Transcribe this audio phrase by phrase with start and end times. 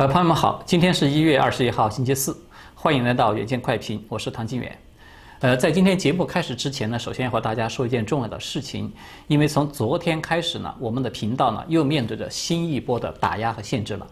[0.00, 2.34] 呃，朋友们好，今天是一月二十一号，星期四，
[2.74, 4.78] 欢迎来到远见快评，我是唐金远。
[5.40, 8.90] 呃，在今天节目开始之前呢，首先要和大家说一件重要的事情，
[9.28, 14.06] 因为从昨天开始呢，我们的频道呢又面对着新一波的打压和限制了。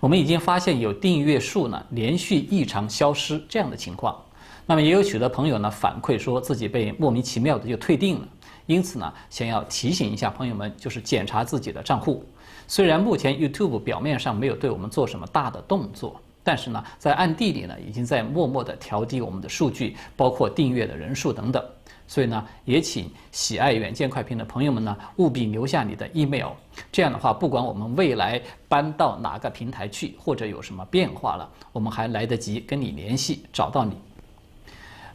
[0.00, 4.18] 我们已经发现有订阅数呢连续异常消失这样的情况，
[4.64, 8.28] 那么也有许多朋友呢反馈说自己被莫名其妙的就退订了，
[8.64, 12.24] 因此呢，想要提醒一下朋友们，就是检查自己的账户。
[12.68, 21.64] 虽然目前 YouTube 表面上没有对我们做什么大的动作，但是呢，在暗地里呢，已经在默默地调低我们的数据，包括订阅的人数等等。
[22.08, 26.50] 所以呢，也请喜爱远见快评的朋友们呢，务必留下你的 email。
[26.92, 33.96] 这样的话，不管我们未来搬到哪个平台去，或者有什么变化了，我们还来得及跟你联系，找到你。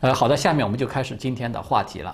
[0.01, 2.13] 呃，好的，下面我们就开始今天的话题了。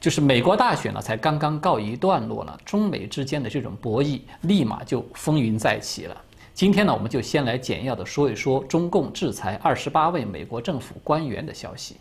[0.00, 6.16] 就是美国大选呢，才刚刚告一段落了，中美之间的这种博弈立马就风云再起了。
[6.54, 11.96] 今天呢，我们就先来简要的说一说中共制裁二十八位美国政府官员的消息。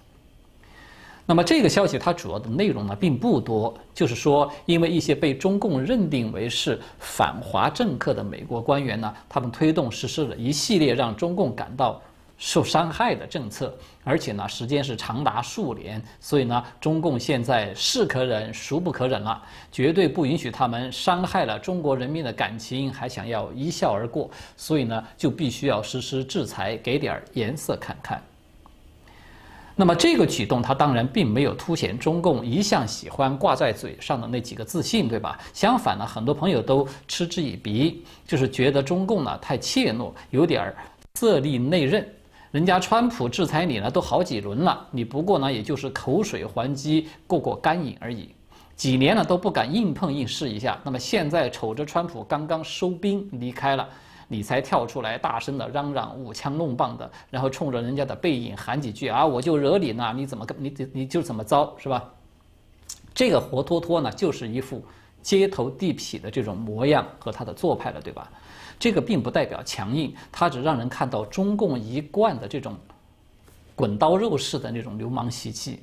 [1.25, 12.01] 那么这个消息它主要的内容呢并不多，就是说，因为一些被中共认定为是反华政客的美国官员呢，他们推动实施了一系列让中共感到。
[12.39, 28.23] 受伤害的政策，而且呢，时间是长达数年，所以呢，中共现在是可忍，孰不可忍了，绝对不允许他们伤害了中国人民的感情，还想要一笑而过，所以呢，就必须要实施制裁，给点颜色看看。
[29.75, 35.37] 那么这个举动，它当然并没有凸显中共一向喜欢挂在嘴上的那几个自信，对吧？
[35.53, 40.75] 相反呢，很多朋友都嗤之以鼻，就是觉得中共呢太怯懦，有点儿
[41.15, 42.01] 色厉内荏。
[42.51, 48.29] 人家川普制裁你呢，都好几轮了，你不过呢，也就是口水还击，过过干瘾而已。
[48.75, 53.87] 几年了都不敢硬碰硬试一下，那么现在瞅着川普刚刚收兵离开了，
[54.27, 62.13] 你才跳出来大声的嚷嚷，舞枪弄棒的，然后冲着人家的背影喊几句啊，我就惹你呢，你怎么跟你你就怎么着是吧？
[63.13, 64.83] 这个活脱脱呢，就是一副
[65.21, 68.31] 街头地痞的这种模样和他的做派了，对吧？
[68.79, 72.77] 这个并不代表强硬，它只让人看到中共一贯的这种
[73.75, 75.81] 滚刀肉式的那种流氓习气。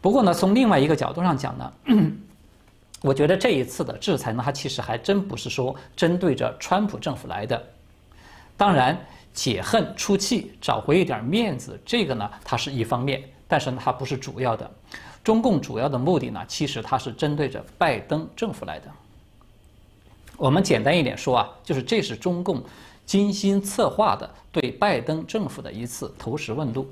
[0.00, 1.72] 不过呢，从另外一个角度上讲呢，
[3.00, 7.62] 我觉得这一次的制裁呢，它其实还真不是说针对着川普政府来的。
[8.56, 8.98] 当然，
[9.32, 14.70] 解恨出气，找回一点面子，这个呢，它是一方面，但是它不是主要的。
[15.24, 18.86] 中共主要的目的呢，其实它是针对着拜登政府来的。
[20.36, 22.62] 我们简单一点说啊，就是这是中共
[23.06, 26.86] 精心策划的对拜登政府的一次投石问路，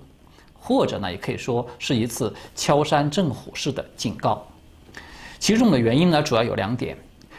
[0.59, 4.47] 或者呢，也可以说是一次敲山震虎式的警告。
[5.39, 6.97] 其中的原因呢，主要有两点。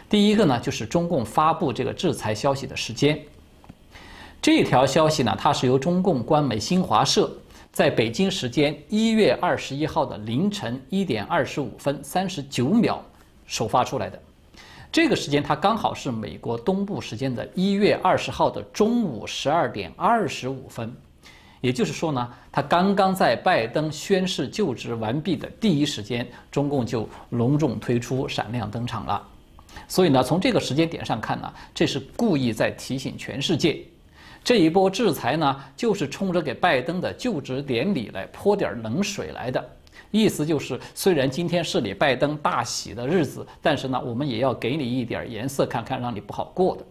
[0.10, 3.20] 第一个呢，就是中共发布这个制裁消息的时间。
[4.40, 7.32] 这条消息呢，它是由中共官媒新华社
[7.74, 13.04] 在北京时间一月二十一号的凌晨一点二十五分三十九秒
[13.48, 14.22] 首发出来的。
[14.92, 20.96] 这个时间，它刚好是美国东部时间的一月二十号的中午十二点二十五分，
[21.62, 29.28] 也就是说呢，他刚刚在拜登宣誓就职完毕的第一时间，中共就隆重推出、闪亮登场了。
[29.88, 33.84] 所以呢，从这个时间点上看呢，这是故意在提醒全世界，
[34.44, 39.64] 这一波制裁呢，就是冲着给拜登的就职典礼来泼点冷水来的。
[40.12, 46.84] 意思就是，虽然今天是你拜登大喜的日子，但是呢，我们也要给你一点颜色看看，让你不好过的。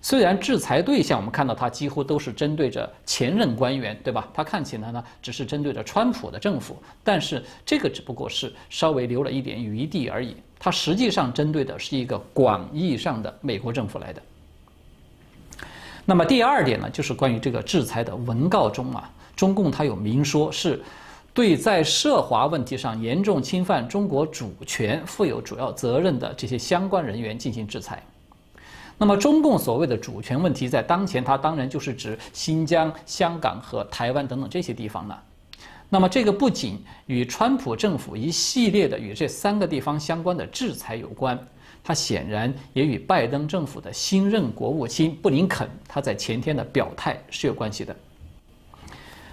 [0.00, 4.28] 虽然制裁对象我们看到他几乎都是针对着前任官员，对吧？
[4.34, 10.36] 他看起来呢只是针对着川普的政府，但是这个只不过是稍微留了一点余地而已。
[10.58, 14.20] 他实际上针对的是一个广义上的美国政府来的。
[16.04, 20.82] 那么第二点呢，就是关于这个制裁的文告中啊，中共他有明说是。
[21.32, 28.00] 对在涉华问题上严重侵犯中国主权、负有主要责任的这些相关人员进行制裁。
[28.96, 35.20] 那么，中共所谓的主权问题，在当前，它当然就是指新疆、香港和台湾等等这些地方了。
[35.88, 41.36] 那么，这个不仅与川普政府一系列的与这三个地方相关的制裁有关，
[41.84, 47.94] 它显然也与拜登政府的新任国务卿布林肯他在前天的表态是有关系的。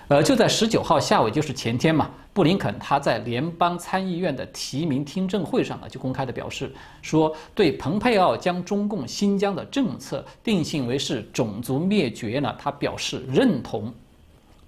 [0.09, 6.69] 呃，就在十九号下午，就是前天嘛，布林肯他在联邦参议院的提名听证会上呢，就公开的表示
[7.01, 13.93] 说，对蓬佩奥将中共新疆的政策定性为是种族灭绝呢，他表示认同。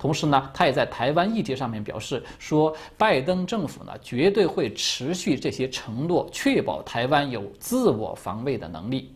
[0.04, 9.16] 同时呢，他也在台湾议题上面表示说，拜登政府呢绝对会持续这些承诺，确保台湾有自我防卫的能力。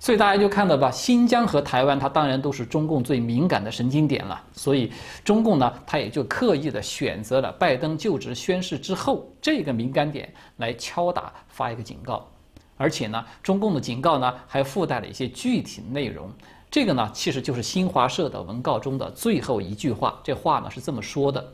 [0.00, 4.42] 所以大家就看到吧，新疆和台湾，它当然都是中共最敏感的神经点了。
[4.52, 4.90] 所以
[5.22, 12.28] 中共呢，他也就刻意的选择了拜登就职宣誓之后这个敏感点来敲打发一个警告，
[12.76, 16.28] 而且呢，中共的警告呢还附带了一些具体内容。
[16.72, 20.18] 这个呢，其实就是新华社的文告中的最后一句话。
[20.24, 21.52] 这话呢是这么说的。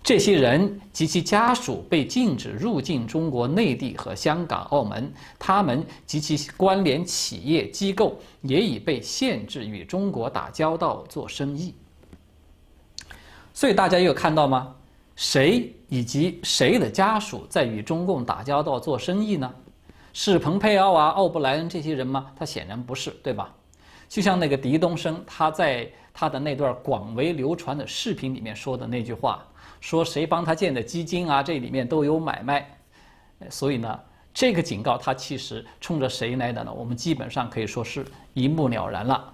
[0.00, 11.74] 这些人及其家属被禁止入境中国内地和香港、澳门，他们及其关联企业机构也已被限制与中国打交道、做生意。
[13.52, 14.72] 所以大家有看到吗？
[15.16, 19.52] 谁以及谁的家属在与中共打交道、做生意呢？
[20.12, 22.30] 是蓬佩奥啊、奥布莱恩这些人吗？
[22.38, 23.52] 他显然不是，对吧？
[24.12, 29.42] 就像那个狄东升，他在他的那段广为流传的视频里面说的那句话。
[29.80, 31.42] 说谁帮他建的基金啊？
[31.42, 32.76] 这里面都有买卖，
[33.48, 33.98] 所以呢，
[34.34, 36.70] 这个警告他其实冲着谁来的呢？
[36.70, 38.04] 我们基本上可以说是
[38.34, 39.32] 一目了然了。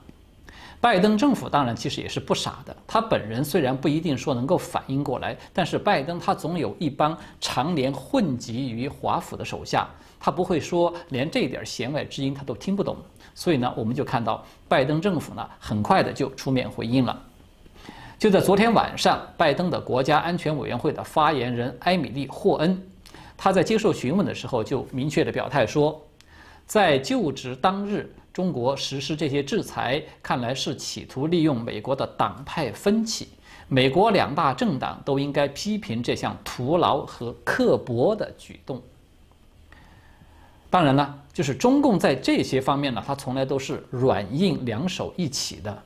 [0.81, 9.89] 拜登政府当然其实也是不傻的，他本人虽然不一定说能够反应过来，但是拜登他总有一帮常年混迹于华府的手下，
[10.21, 12.97] 他不会说连这点弦外之音他都听不懂。
[13.39, 17.23] 所以呢，我们就看到拜登政府呢，很快的就出面回应了。
[18.19, 22.83] 就在昨天晚上，拜登的国家安全委员会的发言人埃米丽·霍恩，
[23.37, 26.05] 他在接受询问的时候就明确的表态说，
[26.67, 33.29] 在就职当日，中国实施这些制裁，看来是企图利用美国的党派分歧。
[33.69, 38.83] 美国两大政党都应该批评这项徒劳和刻薄的举动。
[40.71, 45.83] 当然了，就是中共在这些方面呢，他从来都是软硬两手一起的。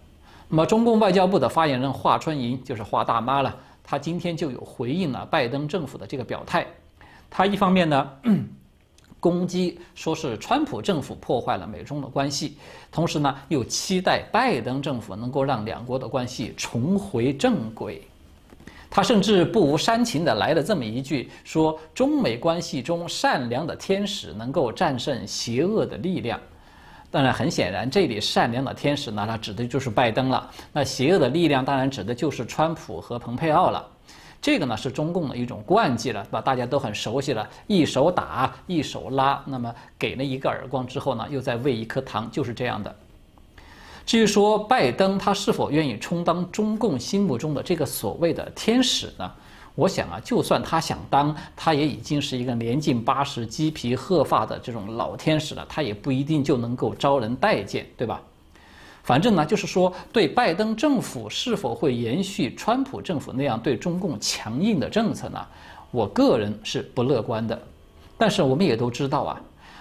[0.49, 3.54] 那么，中共外交部的发言人华春莹就是华大妈了，
[3.84, 6.66] 她今天就有回应了拜登政府的这个表态。
[7.28, 8.10] 她一方面呢，
[9.20, 12.56] 攻击说是川普政府破坏了美中的关系，
[12.90, 18.00] 同时呢，又期待拜登政府能够让两国的关系重回正轨。
[18.94, 26.39] 他甚至不无煽情的来了这么一句，说中美关系中善良的天使能够战胜邪恶的力量。
[27.11, 30.50] 当然，很显然，这里善良的天使呢，它指的就是拜登了。
[30.75, 33.83] 那邪恶的力量，当然指的就是川普和蓬佩奥了。
[34.43, 39.43] 这个呢，是中共的一种惯技了，把大家都很熟悉了，一手打，一手拉。
[39.47, 42.94] 那么给了一个耳光之后呢，又再喂一颗糖，就是这样的。
[44.04, 49.31] 至于说拜登他是否愿意充当中共心目中的这个所谓的天使呢？
[49.75, 58.20] 我想啊，就算他想当，他也已经是一个年近八十、鸡皮鹤发的这种老天使了，他也不一定就能够招人待见，对吧？
[59.02, 65.44] 反正呢，就是说，对拜登政府是否会延续川普政府那样对中共强硬的政策呢？
[65.90, 67.60] 我个人是不乐观的。
[68.19, 69.40] 但是我们也都知道啊，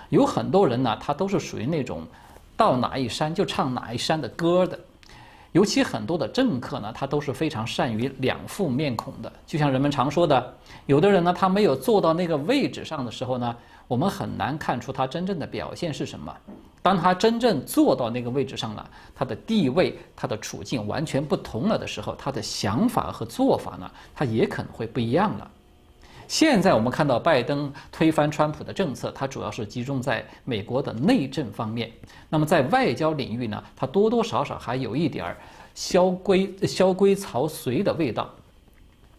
[0.10, 2.08] 有很多人呢，他都是属于那种
[2.62, 4.80] 到哪一山就唱哪一山的歌的。
[5.52, 9.34] 尤其很多的政客呢，他都是非常善于两副面孔的。
[9.48, 10.56] 就像人们常说的，
[10.86, 13.56] 有的人呢，他没有坐到那个位置上的时候呢，
[13.88, 16.32] 我们很难看出他真正的表现是什么。
[16.84, 25.50] 当他真正坐到那个位置上了，他的地位、他的处境完全不同了的时候，他的想法和做法呢，他也可能会不一样了。
[26.32, 31.92] 现在我们看到拜登推翻川普的政策，它主要是集中在美国的内政方面。
[32.30, 35.38] 那么在外交领域呢，它多多少少还有一点儿
[35.76, 38.30] 萧规萧规曹随的味道。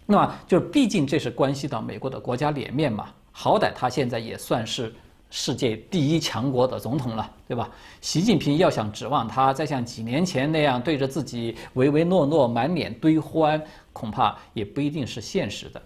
[0.07, 4.91] 那么就是毕竟这是关系到美国的国家脸面嘛，好歹他现在也算是
[5.29, 7.69] 世界第一强国的总统了，对吧？
[8.01, 15.83] 习近平要想指望他再像几年前那样对着自己唯唯诺诺、满脸堆欢，恐怕也不一定是现实的。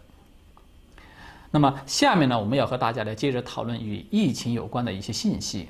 [1.50, 5.68] 那么下面呢，我们要和大家来接着讨论与疫情有关的一些信息。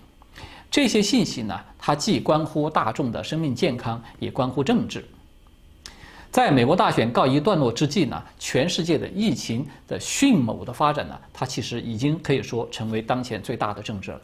[0.70, 5.04] 这些信息呢，它既关乎大众的生命健康，也关乎政治。
[6.30, 14.20] 在美国大选告一段落之际呢，全世界的疫情的迅猛的发展呢，它其实已经可以说成为当前最大的政治了。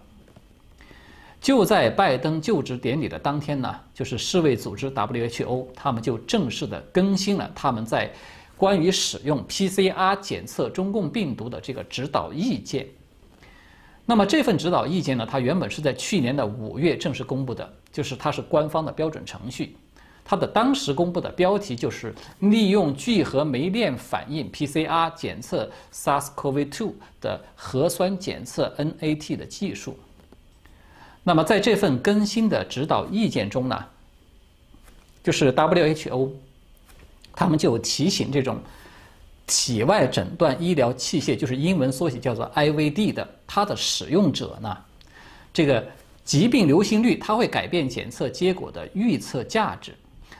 [1.40, 8.10] 就在拜登就职典礼的当天呢，就是世卫组织 WHO，他们就正式的更新了他们在。
[8.62, 12.86] 关于使用 PCR 检测中共病毒的这个指导意见，
[14.06, 19.76] 那么这份指导意见呢，它原本是在去年的五月正式公布的，就是它是官方的标准程序。
[20.24, 29.98] 它的当时公布的标题就是利用聚合酶链反应 PCR 检测 SARS-CoV-2 的核酸检测 NAT 的技术。
[31.24, 33.84] 那么在这份更新的指导意见中呢，
[35.24, 36.30] 就是 WHO。
[37.34, 38.60] 他们就提醒这种
[39.46, 44.76] 体外诊断医疗器械，就是英文缩写叫做 IVD 的，它的使用者呢，
[45.52, 45.86] 这个
[46.24, 49.94] 疾病流行率它会改变检测结果的预测价值。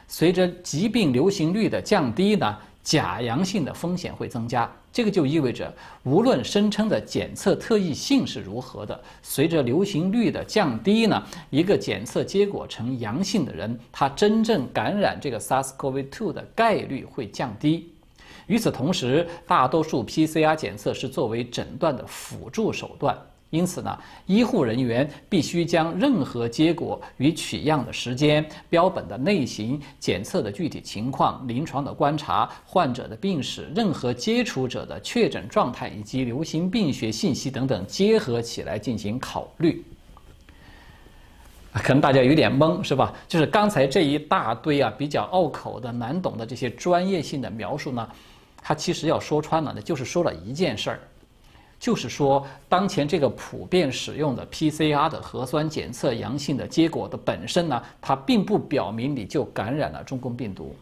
[0.07, 4.71] 随着疾病流行率的降低呢，假阳性的风险会增加。
[4.93, 17.95] 这个就意味着，无论声称的检测特异性是如何的，随着流行率的降低呢，一个检测结果呈阳性的人，他真正感染这个 SARS-CoV-2 的概率会降低。
[18.49, 23.17] 与此同时，大多数 PCR 检测是作为诊断的辅助手段。
[23.53, 39.85] 因此呢，医护人员必须将任何结果与取样的时间、标本的类型、检测的具体情况、临床的观察、患者的病史、任何接触者的确诊状态以及流行病学信息等等结合起来进行考虑。
[41.75, 43.13] 可能大家有点懵，是吧？
[43.29, 48.09] 就是刚才这一大堆啊比较拗口的、难懂的这些专业性的描述呢，
[48.63, 51.01] 它其实要说穿了呢，就是说了一件事儿。
[51.83, 60.77] 就是说，当前这个普遍使用的 PCR 的核酸检测阳性的结果的本身呢，它并不表明你就感染了中共病毒，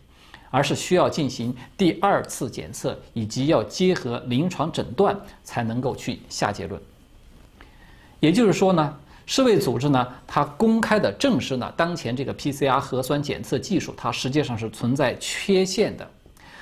[0.50, 6.78] 而是需要进行第二次检测，以及要结合临床诊断才能够去下结论。
[8.20, 16.06] 也就是说呢，世卫组织呢，它公开的证实呢，当前这个 PCR 核酸检测技术它实际上是存在缺陷的。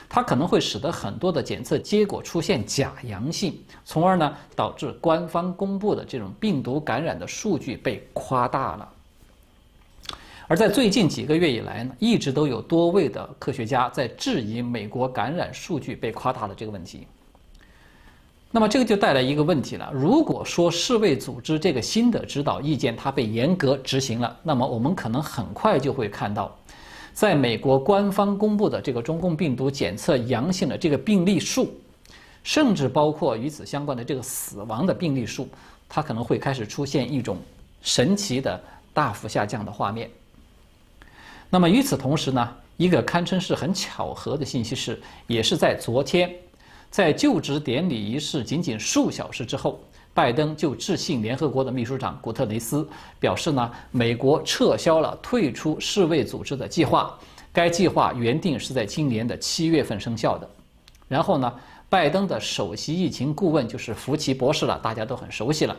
[0.08, 8.88] 它可能会使得很多的检测结果出现假阳性，从而呢导致官方公布的这种病毒感染的数据被夸大了。
[10.46, 17.06] 而在最近几个月以来呢，一直都有多位的科学家在质疑美国感染数据被夸大的这个问题。
[18.50, 26.56] 那么这个就带来一个问题了：如果说世卫组织这个新的指导意见它被严格执行了，那么我们可能很快就会看到。
[27.18, 31.68] 在美国官方公布的这个中共病毒检测阳性的这个病例数，
[32.44, 35.48] 甚至包括与此相关的这个死亡的病例数，
[35.88, 37.38] 它可能会开始出现一种
[37.82, 38.62] 神奇的
[38.94, 40.08] 大幅下降的画面。
[41.50, 44.96] 那么与此同时呢，一个堪称是很巧合的信息是，
[45.26, 46.32] 也是在昨天，
[46.88, 49.80] 在就职典礼仪式仅仅数小时之后。
[50.18, 52.84] 拜登就致信联合国的秘书长古特雷斯，
[53.20, 57.16] 表示呢，美国撤销了退出世卫组织的计划，
[57.52, 60.50] 该计划原定是在今年的七月份生效的。
[61.06, 61.54] 然后呢，
[61.88, 65.76] 拜登的首席疫情顾问就是福奇博士了，大家都很熟悉了。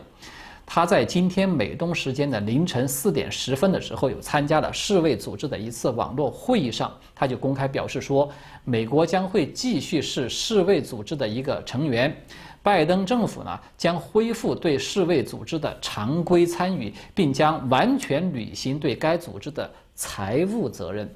[0.64, 8.26] 他在今天美东时间的凌晨四点十分的时候，有参加了世卫组织的一次网络会议上，他就公开表示说，
[8.64, 12.16] 美国将会继续是世卫组织的一个成员。
[12.62, 21.08] 拜登政府呢将恢复对世卫组织的常规参与，并将完全履行对该组织的财务责任。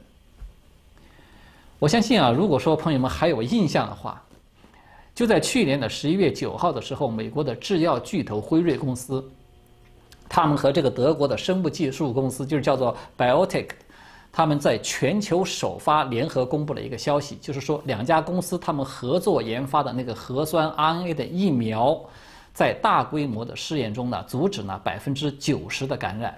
[1.78, 4.22] 我相信啊，如果说朋友们还有印象的话，
[5.14, 9.22] 就在去年的十一月九号的时候，美国的制药巨头辉瑞公司，
[10.28, 13.68] 他们和这个德国的生物技术公司，就是叫做 Biotech。
[14.36, 21.96] 他们在全球首发联合公布了一个消息，就是说两家公司他们合作研发的那个核酸 RNA 的疫苗，
[22.52, 26.36] 在大规模的试验中呢，阻止了百分之九十的感染。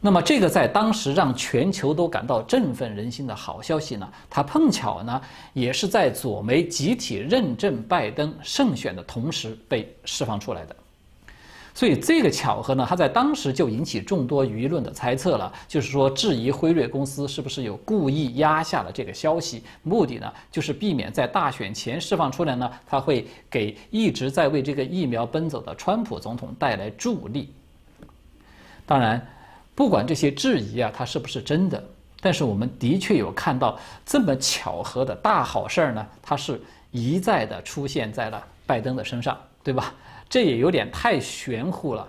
[0.00, 5.20] 那么这个在当时让全球都感到振奋人心的好消息呢，它碰巧呢，
[5.54, 10.76] 也是在左媒集体认证拜登胜选的同时被释放出来的。
[11.76, 27.52] 所以这个巧合呢，它在当时就引起众多舆论的猜测了，就是说质疑辉瑞公司是不是有故意压下了这个消息，目的呢就是避免在大选前释放出来呢，它会给一直在为这个疫苗奔走的川普总统带来助力。
[28.86, 29.20] 当然，
[29.74, 31.84] 不管这些质疑啊，它是不是真的，
[32.22, 36.58] 但是我们的确有看到这么巧合的大好事儿呢，它是
[36.90, 39.92] 一再的出现在了拜登的身上，对吧？
[40.28, 42.06] 这也有点太玄乎了，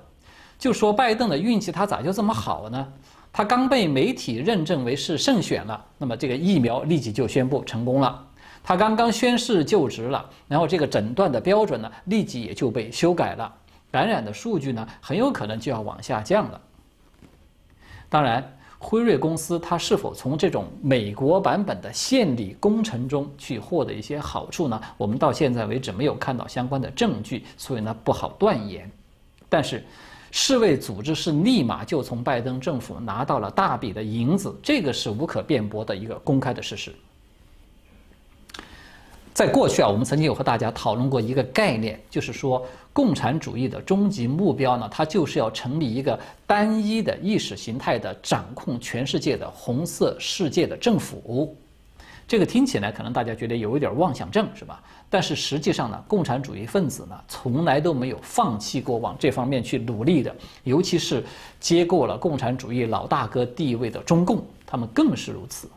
[0.58, 2.88] 就说拜登的运气他咋就这么好呢？
[3.32, 8.28] 他刚被媒体认证为是胜选了，那么这个疫苗立即就宣布成功了。
[8.64, 13.54] 他刚刚宣誓就职了，然后这个诊断的标准呢，立即也就被修改了，
[13.92, 16.62] 感染的数据呢，很有可能就要往下降了。
[18.10, 18.57] 当然。
[18.80, 24.80] 辉瑞公司它是否从这种美国版本的献礼工程中去获得一些好处呢？
[24.98, 28.90] 我们到现在为止没有看到相关的证据，所以呢不好断言。
[29.50, 29.84] 但是，
[30.32, 36.94] 世卫组织是立马就从拜登政府拿到了大笔的银子，这个是无可辩驳的一个公开的事实。
[39.38, 51.56] 在过去啊，我们曾经有和大家讨论过一个概念，就是说，共产主义的终极目标呢，它就是要成立一个单一的意识形态的掌控全世界的红色世界的政府。
[52.28, 54.82] 这个听起来可能大家觉得有一点妄想症，是吧？
[55.08, 61.24] 但是实际上呢，共产主义分子呢，从来都没有放弃过往这方面去努力的，尤其是
[61.60, 65.70] 接过了共产主义老大哥地位的中共，他们更是如此。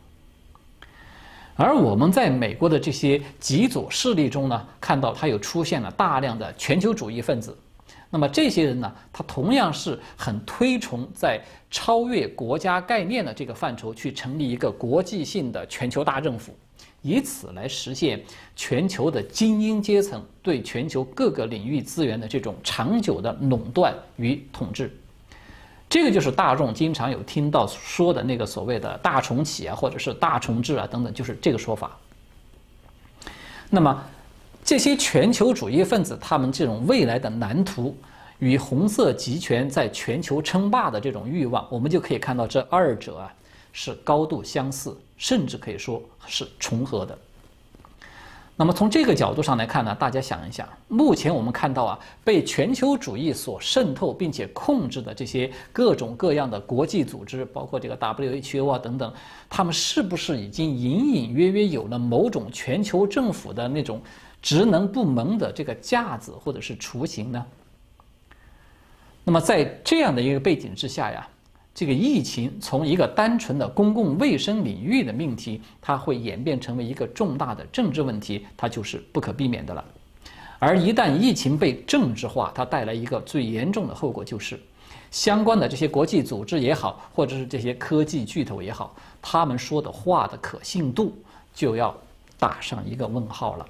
[1.61, 7.55] 而我们在美国的这些极左势力中呢，看到它又出现了大量的全球主义分子。
[8.09, 11.39] 那么这些人呢，他同样是很推崇在
[11.69, 16.51] 超越国家概念的这个范畴去成立一个国际性的全球大政府。
[17.03, 18.21] 以此来实现
[18.55, 24.91] 全球的精英阶层对全球各个领域资源的这种长久的垄断与统治，
[25.91, 31.91] 这个就是大众经常有听到说的那个所谓的大重启啊，或者是大重置啊等等，就是这个说法。
[33.69, 34.01] 那么
[34.63, 37.93] 这些全球主义分子他们这种未来的蓝图
[38.39, 43.33] 与红色集权在全球称霸的这种欲望，我们就可以看到这二者啊。
[43.73, 47.17] 是高度相似，甚至可以说是重合的。
[48.61, 59.11] 那么从这个角度上来看呢，大家想一想，目前我们看到啊，被全球主义所渗透并且控制的这些各种各样的国际组织，包括这个 WHO 啊等等，
[59.49, 63.99] 他们是不是已经隐隐约约有了某种全球政府的那种
[64.43, 67.43] 职能部门的这个架子或者是雏形呢？
[69.23, 71.27] 那么在这样的一个背景之下呀。
[71.73, 79.83] 这个疫情从一个单纯的公共卫生领域的命题，它会演变成为一个重大的政治问题，它就是不可避免的了。
[80.59, 84.59] 而一旦疫情被政治化，它带来一个最严重的后果，就是
[85.09, 91.17] 相关的这些国际组织也好，或者是这些科技巨头也好，他们说的话的可信度
[91.55, 91.95] 就要
[92.37, 93.65] 打上一个问号了。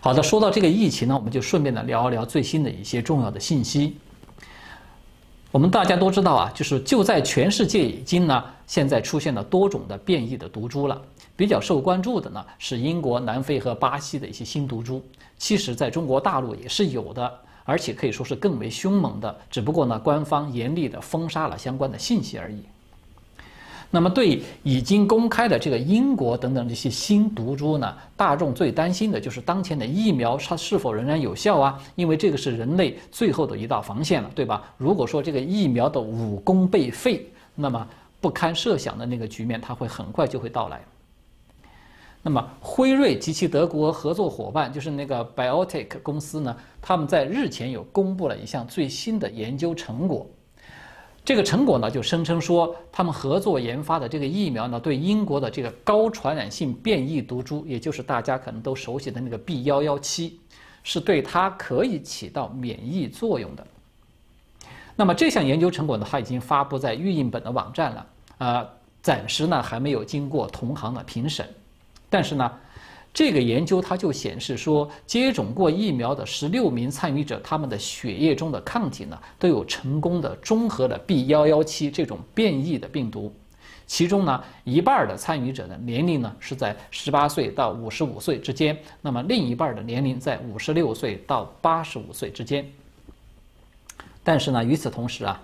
[0.00, 3.96] 好的，说到这个疫情呢，我们就顺便的聊一聊最新的一些重要的信息。
[5.56, 11.00] 我们大家都知道啊，就是就在全世界已经呢，现在出现了多种的变异的毒株了。
[11.34, 15.02] 比较受关注的呢是英国、南非和巴西的一些新毒株。
[15.38, 17.32] 其实，在中国大陆也是有的，
[17.64, 19.34] 而且可以说是更为凶猛的。
[19.50, 22.62] 只不过呢，官方严厉的封杀了相关的信息而已。
[23.90, 31.80] 那么，对已经公开的这个英国等等这些新毒株呢，大众最担心的就是当前的疫苗它是否仍然有效啊？
[31.94, 34.64] 因为这个是人类最后的一道防线了，对吧？
[34.76, 37.88] 如果说这个疫苗的武功被废，那么
[38.20, 40.80] 不堪设想的那个局面，它会很快就会到来。
[42.22, 50.26] 那么，辉瑞及其德国合作伙伴，就是那个 Biotech 公司呢，他们在日前有公布了一项最新的研究成果。
[51.26, 60.38] 这个成果呢，就声称说，他们合作研发的这个疫苗呢，对英国的这个高传染性变异毒株，也就是大家可能都熟悉的那个 B 幺幺七，
[60.84, 63.66] 是对它可以起到免疫作用的。
[64.94, 68.06] 那么这项研究成果呢，它已经发布在预印本的网站了，
[68.38, 68.68] 呃，
[69.02, 71.44] 暂时呢还没有经过同行的评审，
[72.08, 72.48] 但是呢。
[73.16, 83.32] 这个研究它就显示说，接种过疫苗的十六名参与者，他们的血液中的抗体呢，都有成功的中和了 B 幺幺七这种变异的病毒。
[83.86, 92.70] 其中呢，一半的参与者的年龄呢是在十八岁到五十五岁之间，那么另一半的年龄在五十六岁到八十五岁之间。
[94.22, 95.40] 但是呢，与此同时啊。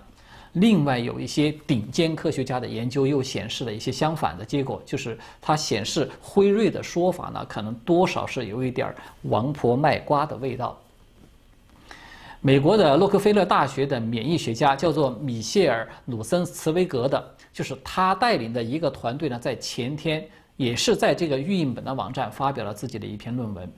[0.53, 10.77] 另外有一些顶尖科学家的研究又显示了一些相反的结果，就是它显示辉瑞的说法呢，可能多少是有一点王婆卖瓜的味道。
[12.39, 20.23] 美国的洛克菲勒大学的免疫学家叫做米歇尔·鲁森茨威格的，就是他带领的一个团队呢，在前天
[20.57, 23.71] 也是在这个预印本的网站发表了自己的一篇论文。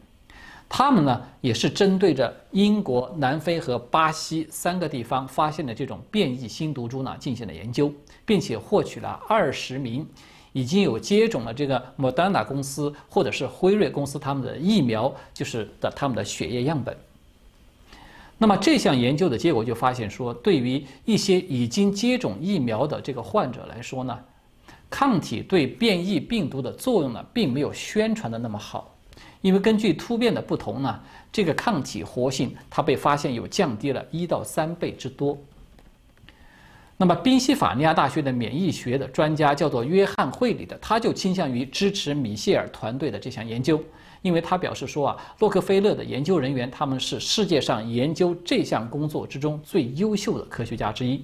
[0.67, 7.91] 他们呢，也是针对着英国、南非和巴西三个地方发现的这种变异新毒株呢，进行了研究，
[8.25, 10.05] 并且获取了二十名
[10.51, 16.97] 已经有接种了这个莫丹娜公司或者是辉瑞公司他们的疫苗，就是的他们的血液样本。
[18.37, 24.19] 那么这项研究的结果就发现说，对于一些已经接种疫苗的这个患者来说呢，
[24.89, 28.94] 抗体对变异病毒的作用呢，并没有宣传的那么好。
[29.45, 30.99] 因为根据突变的不同呢，
[31.31, 35.37] 这个抗体活性它被发现有降低了一到三倍之多。
[36.97, 43.79] 那么宾夕法尼亚大学的免疫学的专家叫做约翰惠里的，他就倾向于支持米歇尔团队的这项研究，
[44.23, 51.23] 因为他表示说啊，洛克菲勒的研究人员他们是世界上研究这项工作之中最优秀的科学家之一。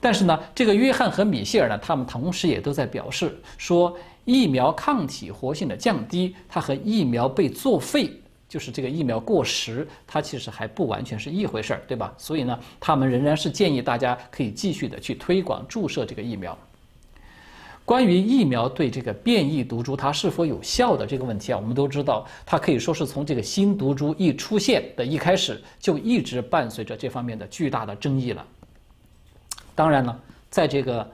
[0.00, 3.96] 但是呢，这个约翰和米歇尔呢，他们同时也都在表示说。
[4.24, 8.10] 疫苗抗体活性的降低，它和疫苗被作废，
[8.48, 12.14] 就是这个疫苗过时，它其实还不完全是一回事儿，对吧？
[12.16, 16.56] 所以呢，他们仍然是建议大家可以继续的去推广注射这个疫苗。
[17.84, 28.42] 关于疫苗对这个变异毒株它是否有效的这个问题啊，我们都知道，它可以说是从这个新毒株一出现的一开始，就一直伴随着这方面的巨大的争议了。
[29.74, 31.06] 当然了，在这个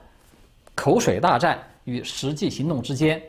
[0.73, 3.21] 口水大战与实际行动之间，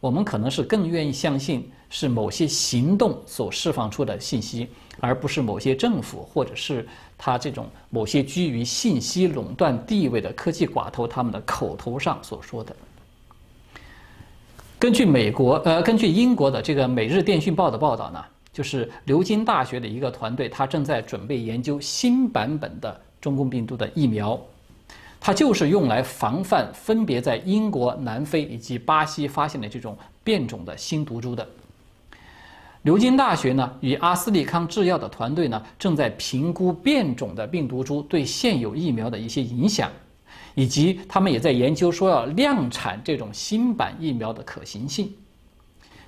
[0.00, 4.68] 我们可能是更愿意相信是某些行动所释放出的信息，
[5.00, 12.74] 而不是某些政府或者是他这种某些居于信息垄断地位的科技寡头他们的口头上所说的。
[14.78, 24.40] 根据美国呃，根据英国的这个《每日电讯报》的报道呢，就是牛津大学的一个团队，他正在准备研究新版本的中共病毒的疫苗。
[25.24, 31.48] 它就是用来防范分别在英国、南非以及巴西发现的这种变种的新毒株的。
[32.82, 39.88] 牛津大学呢与阿斯利康制药的团队呢正在评估变种的病毒株对现有疫苗的一些影响，
[40.56, 45.14] 以及他们也在研究说要量产这种新版疫苗的可行性。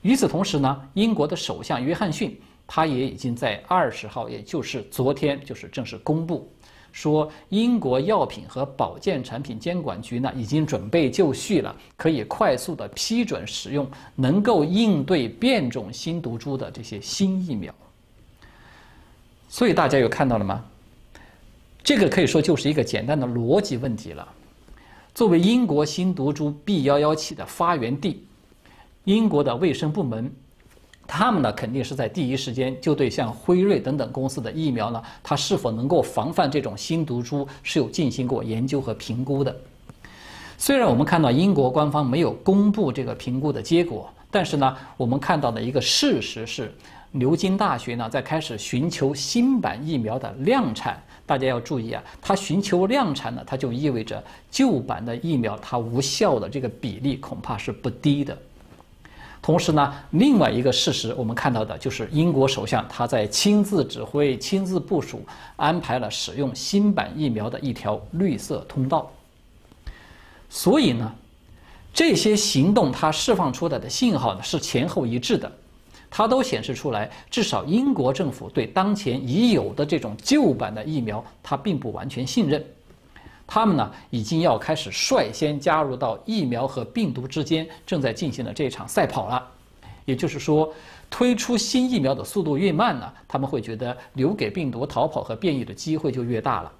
[0.03, 6.53] 与此同时呢，英国的首相约翰逊他也已经在二十号，也就是昨天，就是正式公布。
[6.95, 17.75] 说英国药品和保健产品监管局呢已经准备就绪了，可以快速的批准使用能够应对变种新毒株的这些新疫苗。
[19.49, 20.65] 所以大家有看到了吗？
[21.83, 24.27] 这个可以说就是一个简单的逻辑问题了。
[25.13, 28.25] 作为英国新毒株 B 幺幺七的发源地，
[29.03, 30.33] 英国的卫生部门。
[31.07, 39.55] 他们呢，肯定是在第一时间就对像辉瑞等等公司的疫苗呢，它是否能够防范这种新毒株是有进行过研究和评估的。
[40.57, 46.73] 虽然我们看到英国官方没有公布这个评估的结果，但是呢，我们看到的一个事实是，
[47.11, 51.03] 牛津大学呢在开始寻求新版疫苗的量产。
[51.27, 58.37] 大家要注意啊，它寻求量产呢，它就意味着旧版的疫苗它无效的这个比例恐怕是不低的。
[59.45, 65.23] 同时呢，另外一个事实，我们看到的就是英国首相他在亲自指挥、亲自部署，
[65.57, 69.13] 安排了使用新版疫苗的一条绿色通道。
[70.49, 71.15] 所以呢，
[71.93, 75.53] 这些行动它释放出来的信号呢是前后一致的，
[76.09, 82.65] 它都显示出来，至少英国政府对当前已有的这种旧版的疫苗，它并不完全信任。
[83.47, 89.51] 他们呢，已经要开始率先加入到疫苗和病毒之间正在进行的这场赛跑了。
[90.05, 90.73] 也就是说，
[91.09, 96.73] 推出新疫苗的速度越慢呢，他们会觉得留给病毒逃跑和变异的机会就越大了。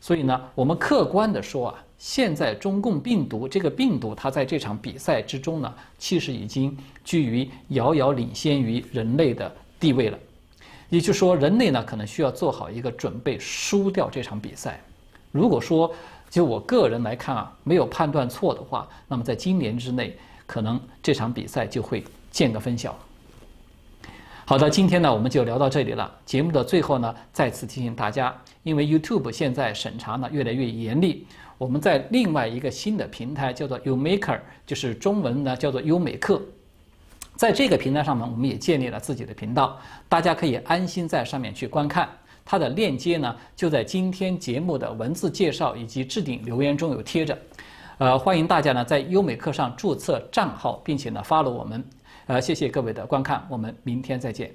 [0.00, 10.18] 所以呢，我们客观的说啊，现在中共病毒这个病毒，它在这场比赛之中呢，其实已经居于遥遥领先于人类的地位了。
[10.88, 14.80] 也就是说，人类呢，可能需要做好一个准备，输掉这场比赛。
[15.30, 15.92] 如果说
[16.28, 20.16] 就我个人来看啊，没有判断错的话，那么在今年之内，
[20.46, 22.96] 可能这场比赛就会见个分晓。
[24.44, 26.12] 好的，今天呢我们就聊到这里了。
[26.24, 31.24] 节目的最后呢，再次提醒大家，因为 YouTube 现在审查呢越来越严厉，
[31.56, 36.42] 我们在另外一个新的平台叫做 YouMaker，就是中文呢叫做优美课，
[37.36, 42.08] 在这个平台上面，我们也建立了自己的频道，大家可以安心在上面去观看。
[42.50, 47.38] 它的链接呢，就在今天节目的文字介绍以及置顶留言中有贴着，
[47.98, 51.84] 呃，欢迎大家呢在优美课上注册账号，并且呢发了我们，
[52.26, 54.52] 呃，谢谢各位的观看，我们明天再见。